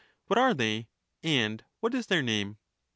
What 0.25 0.39
are 0.39 0.55
they, 0.55 0.87
and 1.21 1.63
what 1.79 1.93
is 1.93 2.07
their 2.07 2.23
name 2.23 2.57